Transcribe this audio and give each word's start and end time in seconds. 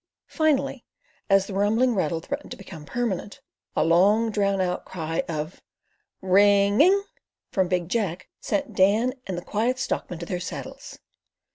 Finally, 0.33 0.83
as 1.29 1.45
the 1.45 1.53
rumbling 1.53 1.93
rattle 1.93 2.19
threatened 2.21 2.49
to 2.49 2.57
become 2.57 2.85
permanent, 2.85 3.39
a 3.75 3.83
long 3.83 4.31
drawn 4.31 4.59
out 4.59 4.83
cry 4.83 5.21
of 5.29 5.61
"Ring—ing" 6.21 7.03
from 7.51 7.67
Big 7.67 7.87
Jack 7.87 8.27
sent 8.39 8.73
Dan 8.73 9.13
and 9.27 9.37
the 9.37 9.45
Quiet 9.45 9.77
Stockman 9.77 10.17
to 10.17 10.25
their 10.25 10.39
saddles. 10.39 10.97